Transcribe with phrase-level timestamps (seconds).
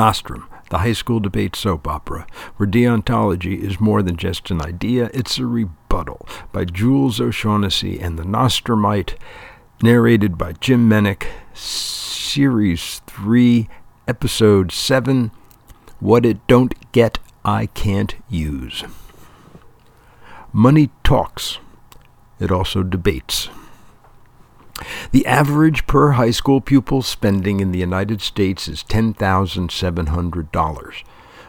[0.00, 2.26] Nostrum, the high school debate soap opera,
[2.56, 8.18] where deontology is more than just an idea, it's a rebuttal, by Jules O'Shaughnessy and
[8.18, 9.16] the Nostrumite,
[9.82, 13.68] narrated by Jim Menick, Series 3,
[14.08, 15.32] Episode 7
[15.98, 18.84] What It Don't Get, I Can't Use.
[20.50, 21.58] Money talks,
[22.38, 23.50] it also debates.
[25.12, 31.02] The average per high school pupil spending in the United States is $10,700.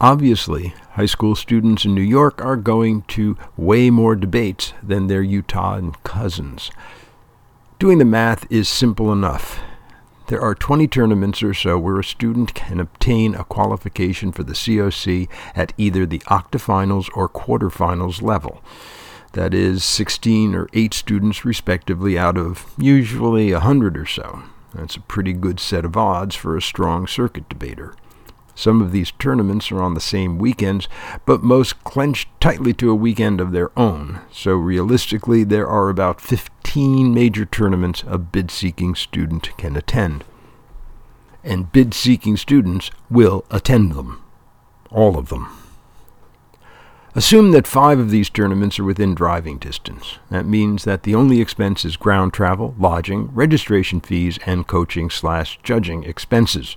[0.00, 5.22] Obviously, high school students in New York are going to way more debates than their
[5.22, 6.72] Utah cousins.
[7.78, 9.60] Doing the math is simple enough.
[10.28, 14.52] There are 20 tournaments or so where a student can obtain a qualification for the
[14.52, 18.62] COC at either the octafinals or quarterfinals level.
[19.32, 24.42] That is 16 or 8 students respectively out of usually a 100 or so.
[24.74, 27.94] That's a pretty good set of odds for a strong circuit debater.
[28.54, 30.88] Some of these tournaments are on the same weekends,
[31.24, 36.20] but most clench tightly to a weekend of their own, so realistically there are about
[36.20, 40.24] 15 major tournaments a bid seeking student can attend.
[41.42, 44.22] And bid seeking students will attend them.
[44.90, 45.48] All of them.
[47.14, 50.18] Assume that five of these tournaments are within driving distance.
[50.30, 55.58] That means that the only expense is ground travel, lodging, registration fees, and coaching slash
[55.62, 56.76] judging expenses.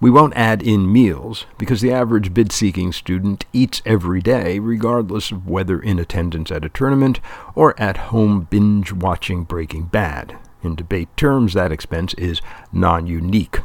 [0.00, 5.32] We won't add in meals because the average bid seeking student eats every day, regardless
[5.32, 7.18] of whether in attendance at a tournament
[7.56, 10.38] or at home binge watching Breaking Bad.
[10.62, 12.40] In debate terms, that expense is
[12.72, 13.60] non unique.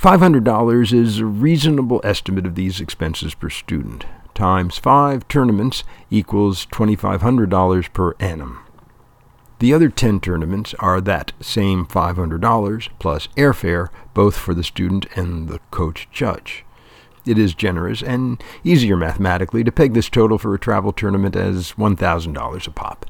[0.00, 4.06] $500 is a reasonable estimate of these expenses per student.
[4.34, 8.65] Times five tournaments equals $2,500 per annum.
[9.58, 15.48] The other 10 tournaments are that same $500 plus airfare, both for the student and
[15.48, 16.64] the coach judge.
[17.24, 21.72] It is generous and easier mathematically to peg this total for a travel tournament as
[21.72, 23.06] $1,000 a pop.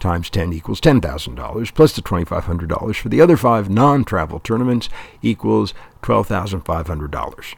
[0.00, 4.90] Times 10 equals $10,000, plus the $2,500 for the other five non travel tournaments
[5.22, 5.72] equals
[6.02, 7.54] $12,500.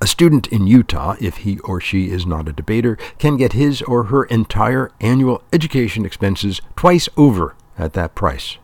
[0.00, 3.82] A student in Utah, if he or she is not a debater, can get his
[3.82, 8.58] or her entire annual education expenses twice over at that price.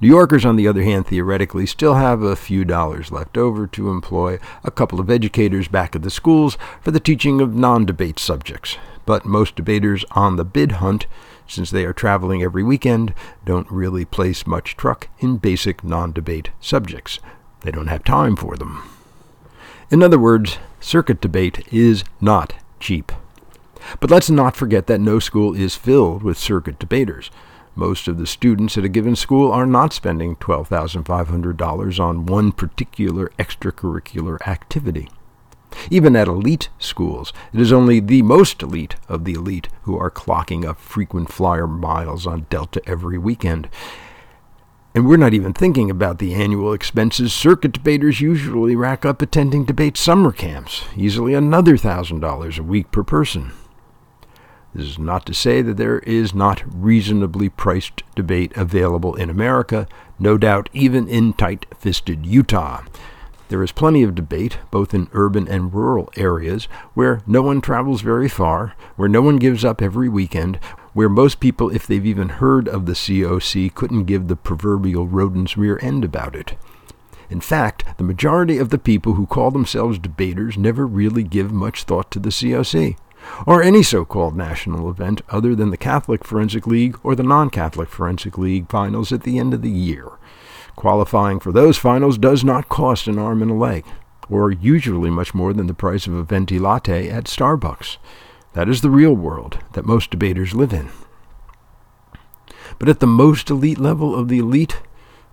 [0.00, 3.90] New Yorkers, on the other hand, theoretically still have a few dollars left over to
[3.90, 8.18] employ a couple of educators back at the schools for the teaching of non debate
[8.18, 8.78] subjects.
[9.04, 11.06] But most debaters on the bid hunt,
[11.46, 13.12] since they are traveling every weekend,
[13.44, 17.18] don't really place much truck in basic non debate subjects.
[17.60, 18.93] They don't have time for them.
[19.94, 23.12] In other words, circuit debate is not cheap.
[24.00, 27.30] But let's not forget that no school is filled with circuit debaters.
[27.76, 33.30] Most of the students at a given school are not spending $12,500 on one particular
[33.38, 35.08] extracurricular activity.
[35.92, 40.10] Even at elite schools, it is only the most elite of the elite who are
[40.10, 43.68] clocking up frequent flyer miles on Delta every weekend,
[44.94, 49.64] and we're not even thinking about the annual expenses circuit debaters usually rack up attending
[49.64, 53.50] debate summer camps, easily another $1,000 a week per person.
[54.72, 59.88] This is not to say that there is not reasonably priced debate available in America,
[60.18, 62.84] no doubt even in tight fisted Utah.
[63.48, 68.00] There is plenty of debate, both in urban and rural areas, where no one travels
[68.00, 70.58] very far, where no one gives up every weekend,
[70.94, 75.56] where most people, if they've even heard of the COC, couldn't give the proverbial rodent's
[75.56, 76.56] rear end about it.
[77.28, 81.84] In fact, the majority of the people who call themselves debaters never really give much
[81.84, 82.96] thought to the COC,
[83.46, 87.50] or any so called national event other than the Catholic Forensic League or the non
[87.50, 90.08] Catholic Forensic League finals at the end of the year.
[90.76, 93.84] Qualifying for those finals does not cost an arm and a leg,
[94.28, 97.96] or usually much more than the price of a venti latte at Starbucks.
[98.54, 100.88] That is the real world that most debaters live in.
[102.78, 104.80] But at the most elite level of the elite,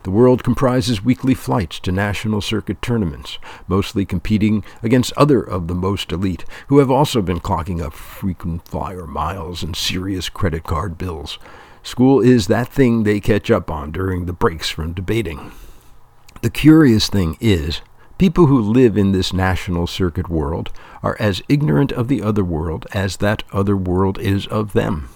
[0.03, 3.38] the world comprises weekly flights to national circuit tournaments,
[3.68, 8.68] mostly competing against other of the most elite, who have also been clocking up frequent
[8.68, 11.38] flyer miles and serious credit card bills.
[11.83, 15.51] School is that thing they catch up on during the breaks from debating.
[16.41, 17.81] The curious thing is,
[18.21, 20.69] People who live in this national circuit world
[21.01, 25.09] are as ignorant of the other world as that other world is of them.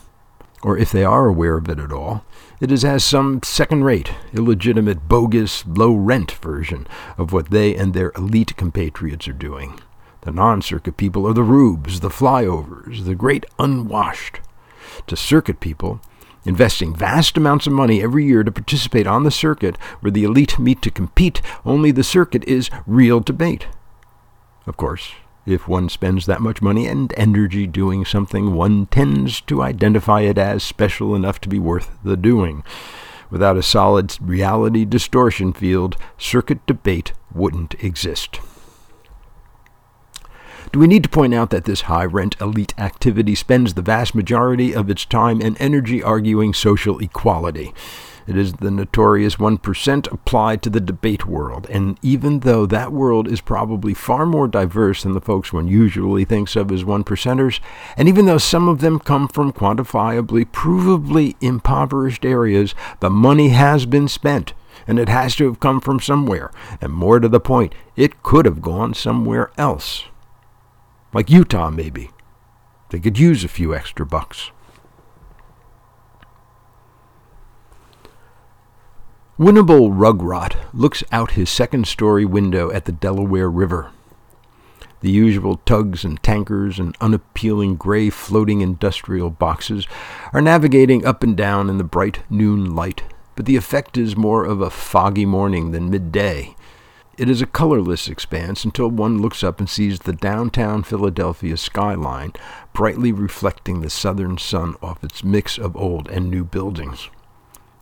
[0.63, 2.25] Or if they are aware of it at all,
[2.59, 7.93] it is as some second rate, illegitimate, bogus, low rent version of what they and
[7.93, 9.79] their elite compatriots are doing.
[10.21, 14.39] The non circuit people are the rubes, the flyovers, the great unwashed.
[15.05, 16.01] To circuit people,
[16.45, 20.59] investing vast amounts of money every year to participate on the circuit where the elite
[20.59, 23.67] meet to compete, only the circuit is real debate.
[24.67, 25.11] Of course,
[25.45, 30.37] if one spends that much money and energy doing something, one tends to identify it
[30.37, 32.63] as special enough to be worth the doing.
[33.29, 38.39] Without a solid reality distortion field, circuit debate wouldn't exist.
[40.75, 44.13] Do we need to point out that this high rent elite activity spends the vast
[44.13, 47.73] majority of its time and energy arguing social equality?
[48.27, 53.25] It is the notorious 1% applied to the debate world, and even though that world
[53.25, 57.61] is probably far more diverse than the folks one usually thinks of as one percenters,
[57.95, 63.85] and even though some of them come from quantifiably, provably impoverished areas, the money has
[63.85, 64.51] been spent,
[64.85, 66.51] and it has to have come from somewhere,
[66.81, 70.03] and more to the point, it could have gone somewhere else.
[71.15, 72.09] Like Utah, maybe.
[72.89, 74.51] They could use a few extra bucks.
[79.39, 83.91] Winnable Rugrot looks out his second story window at the Delaware River.
[84.99, 89.87] The usual tugs and tankers and unappealing gray floating industrial boxes
[90.33, 93.03] are navigating up and down in the bright noon light,
[93.37, 96.57] but the effect is more of a foggy morning than midday.
[97.17, 102.33] It is a colorless expanse until one looks up and sees the downtown Philadelphia skyline
[102.73, 107.09] brightly reflecting the southern sun off its mix of old and new buildings.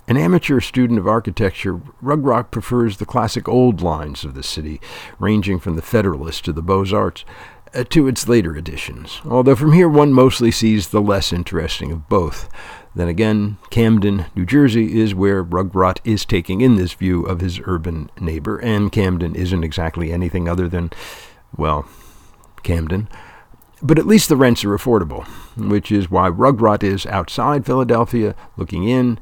[0.08, 4.80] An amateur student of architecture, Rugrot prefers the classic old lines of the city,
[5.18, 7.26] ranging from the Federalist to the Beaux Arts,
[7.74, 12.08] uh, to its later editions, although from here one mostly sees the less interesting of
[12.08, 12.50] both.
[12.96, 17.60] Then again, Camden, New Jersey is where Rugrot is taking in this view of his
[17.66, 20.92] urban neighbor, and Camden isn't exactly anything other than,
[21.58, 21.86] well,
[22.62, 23.10] Camden.
[23.82, 25.26] But at least the rents are affordable,
[25.58, 29.20] which is why Rugrot is outside Philadelphia, looking in,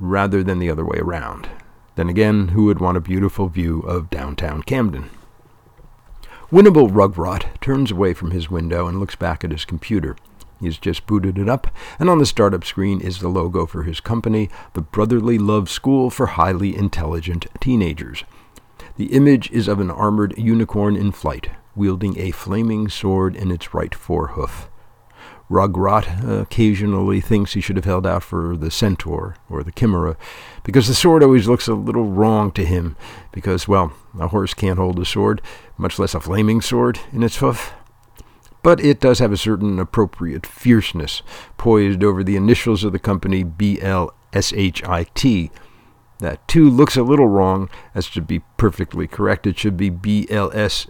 [0.00, 1.48] rather than the other way around.
[1.94, 5.10] Then again, who would want a beautiful view of downtown Camden?
[6.50, 10.16] Winnable Rugrot turns away from his window and looks back at his computer.
[10.62, 11.66] He's just booted it up,
[11.98, 16.08] and on the startup screen is the logo for his company, the Brotherly Love School
[16.08, 18.22] for Highly Intelligent Teenagers.
[18.96, 23.74] The image is of an armored unicorn in flight, wielding a flaming sword in its
[23.74, 24.68] right forehoof.
[25.50, 30.16] Rugrot uh, occasionally thinks he should have held out for the centaur or the chimera,
[30.62, 32.96] because the sword always looks a little wrong to him,
[33.32, 35.42] because, well, a horse can't hold a sword,
[35.76, 37.72] much less a flaming sword, in its hoof.
[38.62, 41.22] But it does have a certain appropriate fierceness,
[41.56, 45.50] poised over the initials of the company BLSHIT.
[46.18, 49.46] That too looks a little wrong, as to be perfectly correct.
[49.46, 50.88] It should be BLSFHIT,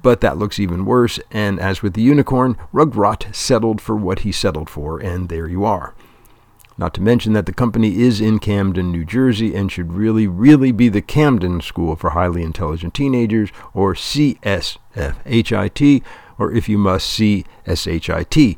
[0.00, 4.30] but that looks even worse, and as with the unicorn, Rugrot settled for what he
[4.30, 5.96] settled for, and there you are.
[6.76, 10.72] Not to mention that the company is in Camden, New Jersey, and should really, really
[10.72, 14.82] be the Camden School for Highly Intelligent Teenagers, or CSFHIT,
[16.36, 18.56] or if you must, CSHIT.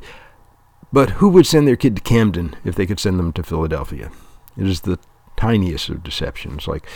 [0.91, 4.09] But who would send their kid to Camden if they could send them to Philadelphia?
[4.57, 4.97] It is the
[5.35, 6.87] tiniest of deceptions, like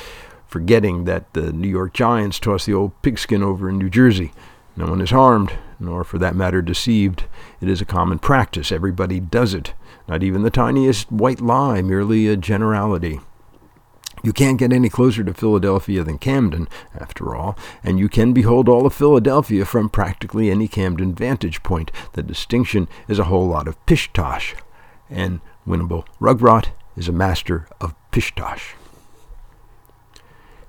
[0.48, 4.31] forgetting that the New York Giants tossed the old pigskin over in New Jersey.
[4.75, 7.25] No one is harmed, nor for that matter deceived.
[7.59, 8.71] It is a common practice.
[8.71, 9.73] Everybody does it.
[10.07, 13.19] Not even the tiniest white lie, merely a generality.
[14.23, 18.69] You can't get any closer to Philadelphia than Camden, after all, and you can behold
[18.69, 21.91] all of Philadelphia from practically any Camden vantage point.
[22.13, 24.53] The distinction is a whole lot of pishtosh,
[25.09, 28.75] and Winnable Rugrot is a master of pishtosh.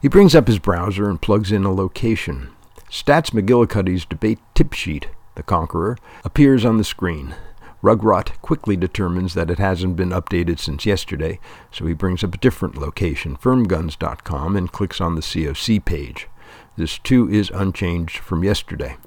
[0.01, 2.51] He brings up his browser and plugs in a location.
[2.93, 5.97] Stats McGillicuddy's debate tip sheet, The Conqueror,
[6.27, 7.35] appears on the screen.
[7.83, 12.39] Rugrot quickly determines that it hasn't been updated since yesterday, so he brings up a
[12.39, 16.29] different location, firmguns.com, and clicks on the COC page.
[16.77, 18.99] This too is unchanged from yesterday.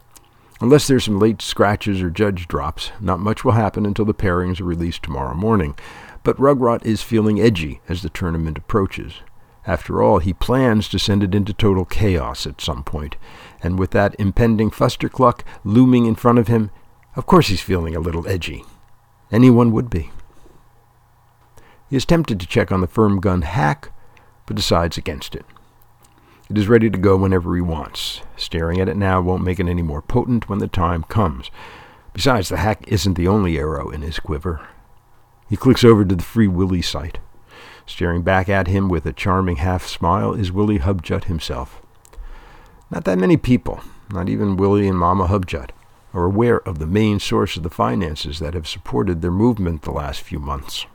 [0.59, 4.59] Unless there's some late scratches or judge drops, not much will happen until the pairings
[4.59, 5.75] are released tomorrow morning.
[6.23, 9.21] But Rugrot is feeling edgy as the tournament approaches.
[9.67, 13.15] After all, he plans to send it into total chaos at some point,
[13.63, 16.69] and with that impending fustercluck looming in front of him,
[17.15, 18.63] of course he's feeling a little edgy.
[19.31, 20.11] Anyone would be.
[21.89, 23.91] He is tempted to check on the firm gun hack,
[24.45, 25.45] but decides against it.
[26.49, 28.21] It is ready to go whenever he wants.
[28.37, 31.49] Staring at it now won't make it any more potent when the time comes.
[32.13, 34.67] Besides, the hack isn't the only arrow in his quiver.
[35.49, 37.17] He clicks over to the Free Willy site.
[37.85, 41.81] Staring back at him with a charming half smile is Willie Hubjut himself.
[42.89, 45.69] Not that many people, not even Willie and Mama Hubjut,
[46.13, 49.91] are aware of the main source of the finances that have supported their movement the
[49.91, 50.85] last few months.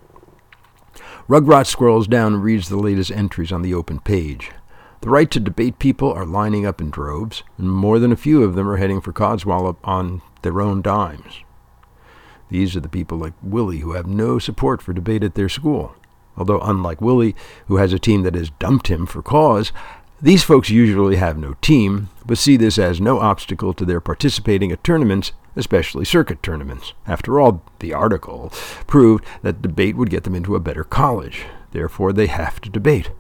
[1.29, 4.51] Rugrot scrolls down and reads the latest entries on the open page.
[5.03, 8.43] The right to debate people are lining up in droves, and more than a few
[8.43, 11.45] of them are heading for Codswallop on their own dimes.
[12.49, 15.95] These are the people like Willie who have no support for debate at their school.
[16.37, 19.73] Although, unlike Willie, who has a team that has dumped him for cause,
[20.23, 24.71] these folks usually have no team, but see this as no obstacle to their participating
[24.71, 26.93] at tournaments, especially circuit tournaments.
[27.07, 28.53] After all, the article
[28.87, 31.45] proved that debate would get them into a better college.
[31.73, 33.11] Therefore, they have to debate.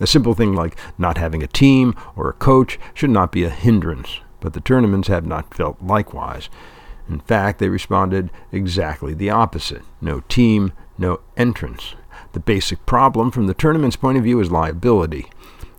[0.00, 3.50] A simple thing like not having a team or a coach should not be a
[3.50, 6.48] hindrance, but the tournaments have not felt likewise.
[7.08, 11.94] In fact, they responded exactly the opposite no team, no entrance.
[12.32, 15.26] The basic problem from the tournament's point of view is liability.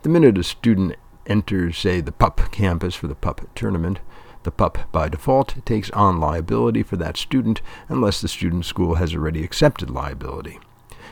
[0.02, 4.00] The minute a student enters, say, the PUP campus for the PUP tournament,
[4.44, 9.16] the PUP, by default, takes on liability for that student unless the student's school has
[9.16, 10.60] already accepted liability.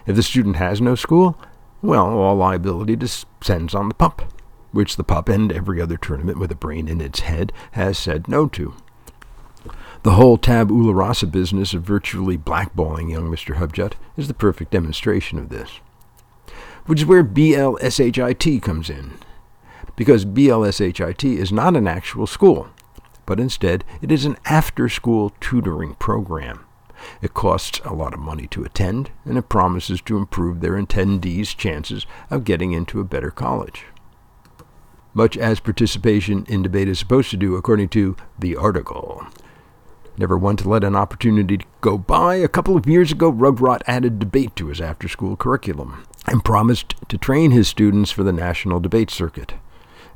[0.06, 1.38] If the student has no school,
[1.82, 4.22] well, all liability descends on the PUP,
[4.72, 8.28] which the PUP and every other tournament with a brain in its head has said
[8.28, 8.74] no to.
[10.03, 13.55] The whole tabula rasa business of virtually blackballing young Mr.
[13.55, 15.79] Hubjut is the perfect demonstration of this
[16.86, 19.13] which is where BLSHIT comes in.
[19.96, 22.70] Because BLSHIT is not an actual school,
[23.25, 26.65] but instead it is an after school tutoring program.
[27.22, 31.55] It costs a lot of money to attend, and it promises to improve their attendees'
[31.55, 33.86] chances of getting into a better college.
[35.13, 39.25] Much as participation in debate is supposed to do, according to the article.
[40.22, 44.20] Never one to let an opportunity go by, a couple of years ago, Rugrot added
[44.20, 48.80] debate to his after school curriculum and promised to train his students for the national
[48.80, 49.56] debate circuit.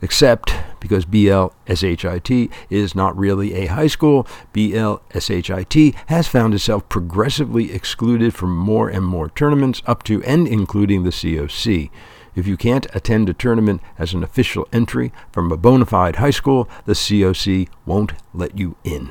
[0.03, 8.35] Except because BLSHIT is not really a high school, BLSHIT has found itself progressively excluded
[8.35, 11.89] from more and more tournaments, up to and including the COC.
[12.35, 16.29] If you can't attend a tournament as an official entry from a bona fide high
[16.29, 19.09] school, the COC won't let you in.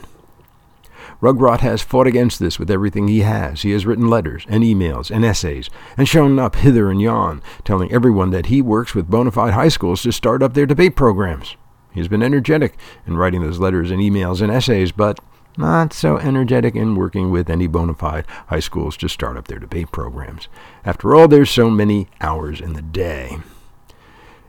[1.20, 3.62] Rugrot has fought against this with everything he has.
[3.62, 7.92] He has written letters and emails and essays and shown up hither and yon, telling
[7.92, 11.56] everyone that he works with bona fide high schools to start up their debate programs.
[11.92, 15.20] He has been energetic in writing those letters and emails and essays, but
[15.56, 19.60] not so energetic in working with any bona fide high schools to start up their
[19.60, 20.48] debate programs.
[20.84, 23.38] After all, there's so many hours in the day.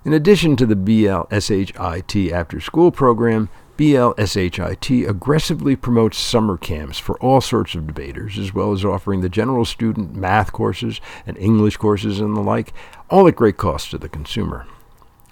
[0.03, 7.41] In addition to the BLSHIT after school program, BLSHIT aggressively promotes summer camps for all
[7.41, 12.21] sorts of debaters, as well as offering the general student math courses and English courses
[12.21, 12.73] and the like,
[13.09, 14.65] all at great cost to the consumer.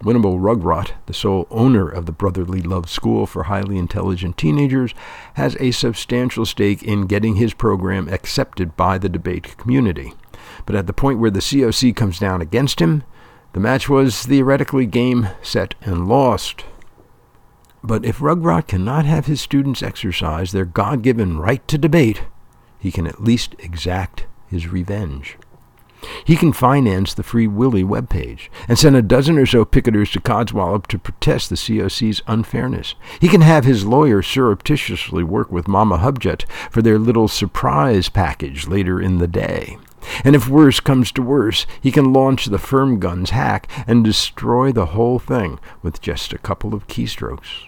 [0.03, 4.93] Winnable Rugrot, the sole owner of the Brotherly Love School for highly intelligent teenagers,
[5.35, 10.13] has a substantial stake in getting his program accepted by the debate community.
[10.65, 13.03] But at the point where the COC comes down against him,
[13.53, 16.65] the match was theoretically game, set, and lost.
[17.83, 22.23] But if Rugrot cannot have his students exercise their God given right to debate,
[22.79, 25.37] he can at least exact his revenge.
[26.25, 30.19] He can finance the Free Willy webpage and send a dozen or so picketers to
[30.19, 32.95] Codswallop to protest the COC's unfairness.
[33.19, 38.67] He can have his lawyer surreptitiously work with Mama Hubjut for their little surprise package
[38.67, 39.77] later in the day.
[40.23, 44.71] And if worse comes to worse, he can launch the Firm Guns hack and destroy
[44.71, 47.67] the whole thing with just a couple of keystrokes.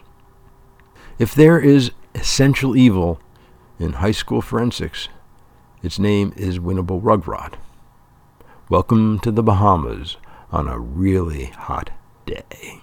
[1.17, 3.22] If there is essential evil
[3.79, 5.07] in high school forensics,
[5.81, 7.53] its name is Winnable Rugrot.
[8.67, 10.17] Welcome to the Bahamas
[10.51, 11.91] on a really hot
[12.25, 12.81] day.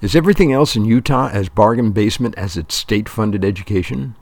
[0.00, 4.16] Is everything else in Utah as bargain basement as its state funded education?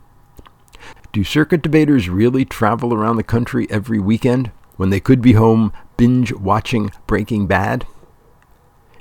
[1.12, 5.72] Do circuit debaters really travel around the country every weekend when they could be home
[5.96, 7.86] binge watching Breaking Bad?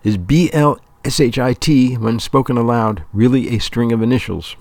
[0.03, 0.75] Is BL
[1.09, 4.55] SHIT, when spoken aloud, really a string of initials?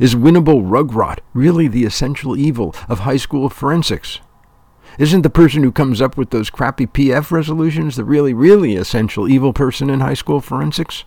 [0.00, 4.20] Is winnable rugrot really the essential evil of high school forensics?
[4.98, 9.28] Isn't the person who comes up with those crappy PF resolutions the really, really essential
[9.28, 11.04] evil person in high school forensics?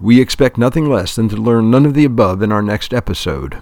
[0.00, 3.58] We expect nothing less than to learn none of the above in our next episode.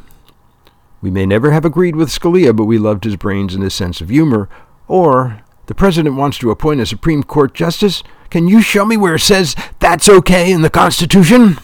[1.00, 4.00] We may never have agreed with Scalia, but we loved his brains and his sense
[4.00, 4.48] of humor.
[4.88, 9.14] Or, the president wants to appoint a Supreme Court justice, can you show me where
[9.14, 11.58] it says that's okay in the Constitution?